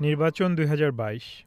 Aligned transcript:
নির্বাচন 0.00 0.54
দু 0.54 0.66
হাজার 0.66 0.92
বাইশ। 0.92 1.44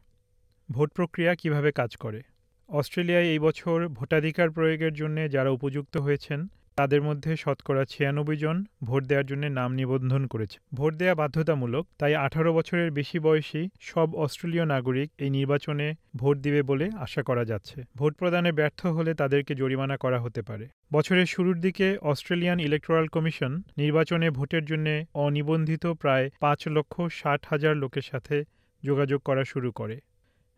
ভোট 0.70 0.92
প্রক্রিয়া 0.92 1.34
কীভাবে 1.34 1.72
কাজ 1.72 1.96
করে? 1.96 2.22
অস্ট্রেলিয়ায় 2.68 3.24
এই 3.24 3.38
বছর 3.38 3.88
ভোটাধিকার 3.88 4.50
প্রয়োগের 4.50 4.92
জন্য 4.92 5.30
যারা 5.30 5.50
উপযুক্ত 5.50 5.96
হয়েছেন 5.96 6.46
তাদের 6.76 7.02
মধ্যে 7.02 7.30
শতকরা 7.36 7.84
ছিয়ানব্বই 7.84 8.36
জন 8.36 8.56
ভোট 8.84 9.02
দেওয়ার 9.06 9.26
জন্য 9.26 9.44
নাম 9.58 9.70
নিবন্ধন 9.74 10.22
করেছে। 10.26 10.58
ভোট 10.74 10.92
দেওয়া 10.94 11.14
বাধ্যতামূলক, 11.14 11.84
তাই 11.98 12.14
আঠারো 12.14 12.50
বছরের 12.52 12.90
বেশি 12.90 13.18
বয়সী 13.18 13.62
সব 13.80 14.08
অস্ট্রেলীয় 14.14 14.64
নাগরিক 14.64 15.08
এই 15.18 15.30
নির্বাচনে 15.30 15.86
ভোট 16.16 16.36
দিবে 16.38 16.62
বলে 16.62 16.86
আশা 16.96 17.22
করা 17.22 17.44
যাচ্ছে। 17.44 17.78
ভোট 17.96 18.12
প্রদানে 18.16 18.50
ব্যর্থ 18.52 18.80
হলে 18.86 19.14
তাদেরকে 19.14 19.54
জরিমানা 19.54 19.96
করা 19.96 20.18
হতে 20.20 20.42
পারে। 20.42 20.64
বছরের 20.92 21.26
শুরুর 21.26 21.58
দিকে 21.60 21.86
অস্ট্রেলিয়ান 22.02 22.58
ইলেকটোরাল 22.60 23.06
কমিশন 23.08 23.52
নির্বাচনে 23.78 24.30
ভোটের 24.30 24.64
জন্য 24.64 24.86
অনিবন্ধিত 25.14 25.86
প্রায় 26.02 26.26
পাঁচ 26.40 26.60
লক্ষ 26.68 26.94
ষাট 27.10 27.40
হাজার 27.46 27.74
লোকের 27.76 28.02
সাথে 28.02 28.36
যোগাযোগ 28.82 29.20
করা 29.22 29.44
শুরু 29.44 29.70
করে। 29.72 29.96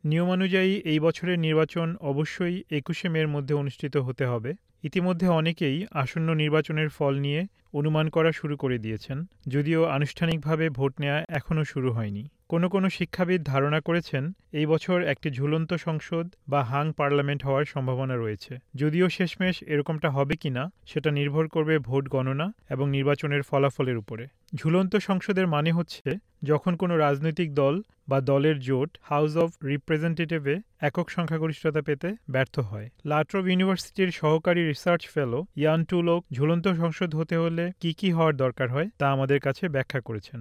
নিয়মানুযায়ী 0.05 0.73
এই 0.85 1.01
বছরের 1.01 1.39
নির্বাচন 1.39 1.97
অবশ্যই 2.01 2.63
একুশে 2.71 3.09
মের 3.09 3.29
মধ্যে 3.29 3.55
অনুষ্ঠিত 3.55 3.97
হতে 3.97 4.25
হবে। 4.27 4.55
ইতিমধ্যে 4.85 5.29
অনেকেই 5.29 5.87
আসন্ন 5.93 6.29
নির্বাচনের 6.35 6.89
ফল 6.89 7.15
নিয়ে 7.19 7.47
অনুমান 7.75 8.09
করা 8.09 8.33
শুরু 8.33 8.57
করে 8.57 8.79
দিয়েছেন, 8.79 9.19
যদিও 9.49 9.81
আনুষ্ঠানিকভাবে 9.85 10.71
ভোট 10.71 10.93
নেওয়া 11.01 11.25
এখনও 11.29 11.65
শুরু 11.65 11.93
হয়নি। 11.93 12.29
কোনো 12.49 12.69
কোনো 12.69 12.89
শিক্ষাবিদ 12.91 13.41
ধারণা 13.43 13.81
করেছেন, 13.81 14.33
এই 14.53 14.67
বছর 14.67 14.99
একটি 15.03 15.31
ঝুলন্ত 15.31 15.71
সংসদ 15.75 16.27
বা 16.49 16.61
হাং 16.63 16.93
পার্লামেন্ট 16.93 17.43
হওয়ার 17.45 17.65
সম্ভাবনা 17.65 18.17
রয়েছে। 18.17 18.53
যদিও 18.75 19.09
শেষমেশ 19.09 19.57
এরকমটা 19.63 20.09
হবে 20.11 20.35
কিনা, 20.37 20.71
সেটা 20.87 21.11
নির্ভর 21.11 21.49
করবে 21.49 21.75
ভোট 21.79 22.05
গণনা 22.09 22.47
এবং 22.71 22.91
নির্বাচনের 22.91 23.43
ফলাফলের 23.43 23.97
উপরে। 23.97 24.25
ঝুলন্ত 24.55 24.97
সংসদের 24.97 25.47
মানে 25.47 25.71
হচ্ছে 25.73 26.09
যখন 26.45 26.77
কোনো 26.77 26.97
রাজনৈতিক 26.97 27.55
দল 27.55 27.83
বা 28.09 28.21
দলের 28.21 28.61
জোট 28.61 28.99
হাউস 29.03 29.37
অফ 29.37 29.51
রিপ্রেজেন্টেটিভে 29.65 30.57
একক 30.81 31.11
সংখ্যাগরিষ্ঠতা 31.11 31.83
পেতে 31.83 32.15
ব্যর্থ 32.31 32.59
হয়। 32.59 32.91
লাট্রভ 33.07 33.49
ইউনিভার্সিটির 33.49 34.11
সহকারী 34.11 34.63
রিসার্চ 34.69 35.03
ফেলো 35.15 35.45
ইয়ান 35.57 35.85
টুলক 35.85 36.25
ঝুলন্ত 36.33 36.69
সংসদ 36.69 37.15
হতে 37.15 37.37
হলে 37.37 37.73
কি 37.81 37.93
কি 37.93 38.13
হওয়ার 38.13 38.37
দরকার 38.37 38.69
হয় 38.71 38.89
তা 38.99 39.07
আমাদের 39.11 39.41
কাছে 39.41 39.69
ব্যাখ্যা 39.69 40.01
করেছেন। 40.01 40.41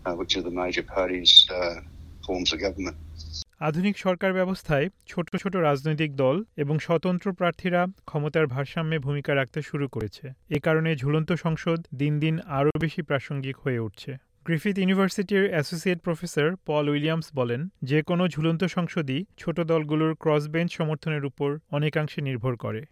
Uh, 0.00 0.14
which 0.14 0.32
are 0.36 0.44
the 0.44 0.54
major 0.54 0.84
parties 0.84 1.32
uh, 1.50 1.74
forms 2.26 2.48
of 2.54 2.58
government. 2.60 2.96
আধুনিক 3.60 3.98
সরকার 3.98 4.32
ব্যবস্থায় 4.32 4.86
ছোট 5.06 5.36
ছোট 5.36 5.56
রাজনৈতিক 5.56 6.10
দল 6.16 6.36
এবং 6.56 6.78
স্বতন্ত্র 6.78 7.32
প্রার্থীরা 7.32 7.86
ক্ষমতার 8.06 8.46
ভারসাম্যে 8.46 8.98
ভূমিকা 8.98 9.34
রাখতে 9.34 9.62
শুরু 9.62 9.88
করেছে। 9.88 10.24
এ 10.50 10.58
কারণে 10.60 10.96
ঝুলন্ত 10.96 11.32
সংসদ 11.32 11.78
দিন 11.94 12.20
দিন 12.20 12.34
আরও 12.58 12.70
বেশি 12.80 13.02
প্রাসঙ্গিক 13.02 13.56
হয়ে 13.58 13.78
উঠছে। 13.78 14.10
গ্রিফিথ 14.44 14.78
ইউনিভার্সিটির 14.78 15.44
অ্যাসোসিয়েট 15.50 15.98
প্রফেসর 16.00 16.48
পল 16.66 16.84
উইলিয়ামস 16.88 17.28
বলেন 17.34 17.60
যে 17.82 17.98
কোনো 18.02 18.28
ঝুলন্ত 18.28 18.62
সংসদই 18.64 19.20
ছোট 19.38 19.60
দলগুলোর 19.60 20.12
ক্রস 20.14 20.44
বেঞ্চ 20.48 20.70
সমর্থনের 20.72 21.24
উপর 21.24 21.58
অনেকাংশে 21.70 22.20
নির্ভর 22.20 22.54
করে। 22.56 22.82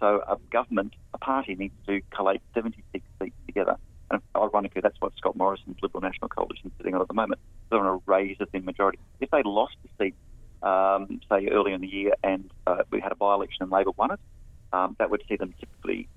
So 0.00 0.08
a 0.34 0.36
government, 0.56 0.92
a 1.14 1.20
party 1.28 1.54
needs 1.60 1.78
to 1.88 1.94
collate 2.16 2.44
76 2.54 3.04
seats 3.18 3.40
together. 3.46 3.76
And 4.12 4.22
ironically, 4.36 4.82
that's 4.82 4.96
what 5.00 5.12
Scott 5.16 5.36
Morrison's 5.36 5.78
Liberal 5.82 6.02
National 6.02 6.28
Coalition 6.28 6.66
is 6.66 6.72
sitting 6.76 6.94
on 6.94 7.00
at 7.00 7.08
the 7.08 7.14
moment. 7.14 7.40
They're 7.70 7.80
on 7.80 7.86
a 7.86 8.10
raise 8.10 8.36
a 8.40 8.46
thin 8.46 8.64
majority. 8.64 8.98
If 9.20 9.30
they 9.30 9.42
lost 9.44 9.74
the 9.82 10.04
seat, 10.04 10.14
um, 10.62 11.20
say 11.30 11.48
early 11.50 11.72
in 11.72 11.80
the 11.80 11.88
year, 11.88 12.12
and 12.22 12.50
uh, 12.66 12.82
we 12.90 13.00
had 13.00 13.12
a 13.12 13.16
by-election 13.16 13.62
and 13.62 13.72
Labor 13.72 13.90
won 13.96 14.12
it, 14.12 14.20
um, 14.72 14.96
that 14.98 15.10
would 15.10 15.22
see 15.28 15.36
them 15.36 15.54
typically 15.58 16.08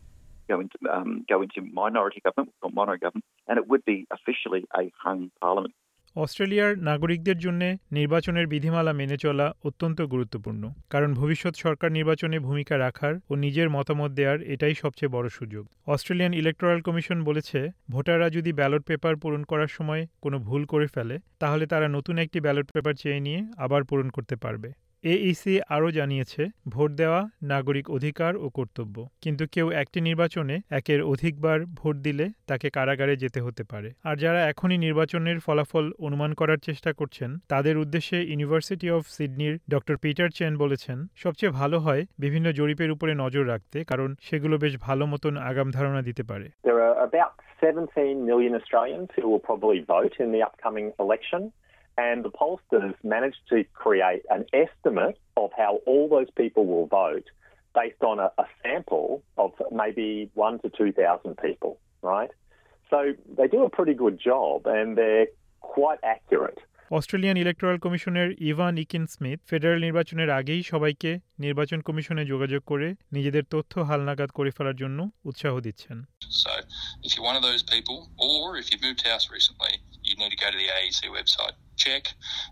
go 0.48 0.60
into 0.60 0.78
um, 0.92 1.26
go 1.28 1.42
into 1.42 1.62
minority 1.62 2.22
government 2.24 2.54
or 2.62 2.70
mono 2.70 2.98
government, 2.98 3.26
and 3.48 3.58
it 3.58 3.68
would 3.68 3.84
be 3.86 4.06
officially 4.12 4.66
a 4.78 4.92
hung 5.02 5.32
parliament. 5.42 5.74
অস্ট্রেলিয়ার 6.16 6.74
নাগরিকদের 6.90 7.38
জন্য 7.38 7.62
নির্বাচনের 7.92 8.46
বিধিমালা 8.48 8.94
মেনে 8.94 9.18
চলা 9.18 9.48
অত্যন্ত 9.64 10.00
গুরুত্বপূর্ণ, 10.14 10.64
কারণ 10.90 11.10
ভবিষ্যৎ 11.14 11.54
সরকার 11.56 11.90
নির্বাচনে 11.92 12.38
ভূমিকা 12.40 12.76
রাখার 12.78 13.14
ও 13.30 13.34
নিজের 13.36 13.68
মতামত 13.70 14.12
দেওয়ার 14.12 14.40
এটাই 14.54 14.76
সবচেয়ে 14.84 15.14
বড় 15.16 15.28
সুযোগ। 15.30 15.64
অস্ট্রেলিয়ান 15.88 16.34
ইলেকটোরাল 16.34 16.80
কমিশন 16.82 17.18
বলেছে, 17.24 17.60
ভোটাররা 17.90 18.28
যদি 18.30 18.52
ব্যালট 18.54 18.84
পেপার 18.86 19.16
পূরণ 19.16 19.42
করার 19.44 19.68
সময় 19.68 20.02
কোনো 20.22 20.38
ভুল 20.40 20.62
করে 20.66 20.88
ফেলে, 20.88 21.16
তাহলে 21.40 21.64
তারা 21.66 21.88
নতুন 21.88 22.16
একটি 22.18 22.40
ব্যালট 22.40 22.68
পেপার 22.72 22.94
চেয়ে 22.94 23.20
নিয়ে 23.20 23.40
আবার 23.58 23.82
পূরণ 23.84 24.08
করতে 24.10 24.36
পারবে। 24.36 24.70
এইসি 25.10 25.60
আরও 25.70 25.92
জানিয়েছে, 25.92 26.46
ভোট 26.70 26.92
দেওয়া 26.92 27.30
নাগরিক 27.44 27.90
অধিকার 27.90 28.38
ও 28.38 28.50
কর্তব্য। 28.50 29.08
কিন্তু 29.22 29.46
কেউ 29.52 29.72
একটি 29.72 30.02
নির্বাচনে 30.02 30.60
একের 30.70 31.02
অধিকবার 31.02 31.66
ভোট 31.66 31.96
দিলে 31.96 32.30
তাকে 32.48 32.70
কারাগারে 32.70 33.16
যেতে 33.16 33.42
হতে 33.42 33.64
পারে। 33.64 33.92
আর 34.04 34.16
যারা 34.16 34.50
এখনই 34.50 34.78
নির্বাচনের 34.78 35.40
ফলাফল 35.40 35.92
অনুমান 36.00 36.34
করার 36.34 36.58
চেষ্টা 36.58 36.94
করছেন, 36.94 37.38
তাদের 37.50 37.78
উদ্দেশ্যে 37.78 38.24
ইউনিভার্সিটি 38.24 38.92
অফ 38.92 39.08
সিডনির 39.08 39.60
ডক্টর 39.70 39.98
পিটার 39.98 40.30
চেন 40.30 40.58
বলেছেন, 40.58 41.06
সবচেয়ে 41.16 41.52
ভালো 41.52 41.80
হয় 41.80 42.06
বিভিন্ন 42.20 42.52
জরিপের 42.52 42.92
উপরে 42.92 43.16
নজর 43.16 43.48
রাখতে, 43.48 43.84
কারণ 43.84 44.16
সেগুলো 44.22 44.58
বেশ 44.58 44.78
ভালো 44.80 45.06
মতন 45.06 45.38
আগাম 45.38 45.72
ধারণা 45.72 46.02
দিতে 46.02 46.24
পারে। 46.24 46.50
There 46.64 46.82
are 46.88 46.98
about 47.10 47.34
17 47.62 48.16
million 48.26 48.54
Australians 48.62 49.10
who 49.18 49.26
will 49.32 49.44
probably 49.50 49.80
vote 49.94 50.16
in 50.26 50.30
the 50.36 50.42
upcoming 50.50 50.88
election. 51.00 51.52
And 51.98 52.26
the 52.26 52.30
pollsters 52.30 52.96
managed 53.04 53.44
to 53.50 53.64
create 53.74 54.24
an 54.30 54.46
estimate 54.54 55.18
of 55.38 55.52
how 55.58 55.80
all 55.86 56.10
those 56.10 56.30
people 56.32 56.66
will 56.66 56.88
vote 56.88 57.26
based 57.74 58.04
on 58.04 58.20
a, 58.20 58.32
a 58.38 58.46
sample 58.64 59.24
of 59.38 59.52
maybe 59.72 60.30
one 60.34 60.60
to 60.60 60.70
2,000 60.70 61.38
people, 61.38 61.80
right? 62.02 62.32
So 62.90 63.14
they 63.38 63.48
do 63.48 63.64
a 63.64 63.70
pretty 63.70 63.94
good 63.94 64.20
job 64.20 64.68
and 64.68 64.98
they're 64.98 65.28
quite 65.62 66.00
accurate. 66.04 66.60
Australian 66.98 67.38
Electoral 67.44 67.78
কমিশনের 67.86 68.30
Evan 68.50 68.74
Ekin 68.84 69.04
Smith 69.14 69.40
federal 69.50 69.80
নির্বাচনের 69.88 70.30
আগেই 70.40 70.62
সবাইকে 70.72 71.12
নির্বাচন 71.46 71.80
কমিশনে 71.88 72.24
যোগাযোগ 72.32 72.62
করে 72.72 72.88
নিজেদের 73.16 73.46
তথ্য 73.54 73.74
হালনাগাদ 73.90 74.30
করে 74.38 74.52
ফেলার 74.58 74.78
জন্য 74.82 75.00
উৎসাহ 75.30 75.54
দিচ্ছেন 75.66 75.98
So 76.44 76.52
if 77.06 77.10
you're 77.14 77.28
one 77.32 77.38
of 77.42 77.46
those 77.50 77.64
people, 77.74 77.98
or 78.28 78.44
if 78.62 78.66
you've 78.70 78.86
moved 78.90 79.02
house 79.12 79.26
recently, 79.38 79.74
you 80.08 80.14
need 80.22 80.32
to 80.36 80.40
go 80.44 80.50
to 80.54 80.60
the 80.64 80.70
AEC 80.78 81.02
website, 81.20 81.56
check, 81.84 82.04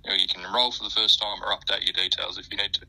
know, 0.05 0.17
you 0.21 0.27
can 0.27 0.41
enrol 0.47 0.69
for 0.75 0.83
the 0.87 0.93
first 0.99 1.15
time 1.23 1.39
or 1.43 1.49
update 1.57 1.83
your 1.87 1.97
details 2.03 2.33
if 2.41 2.45
you 2.51 2.57
need 2.63 2.73
to. 2.79 2.83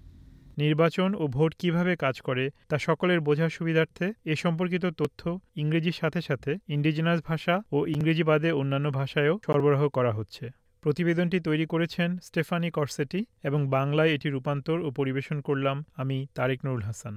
নির্বাচন 0.58 1.14
ও 1.14 1.24
vote 1.26 1.52
কীভাবে 1.58 1.96
কাজ 1.96 2.20
করে 2.20 2.50
তা 2.68 2.76
সকলের 2.78 3.20
বোঝার 3.20 3.50
সুবিধার্থে 3.50 4.06
এ 4.32 4.34
সম্পর্কিত 4.36 4.84
তথ্য 5.00 5.40
ইংরেজির 5.56 5.92
সাথে 5.92 6.20
সাথে 6.22 6.58
ইন্ডিজিনাস 6.68 7.18
ভাষা 7.26 7.62
ও 7.72 7.86
ইংরেজি 7.86 8.22
বাদে 8.22 8.50
অন্যান্য 8.52 8.90
ভাষায়ও 8.90 9.38
সরবরাহ 9.46 9.82
করা 9.88 10.12
হচ্ছে। 10.12 10.44
প্রতিবেদনটি 10.82 11.38
তৈরি 11.40 11.66
করেছেন 11.66 12.18
স্টেফানি 12.18 12.70
করসেটি 12.70 13.20
এবং 13.42 13.60
বাংলায় 13.68 14.12
এটি 14.14 14.28
রূপান্তর 14.30 14.78
ও 14.86 14.90
পরিবেশন 14.90 15.40
করলাম 15.40 15.76
আমি 15.96 16.26
তারেক 16.34 16.58
নুরুল 16.64 16.82
হাসান। 16.82 17.14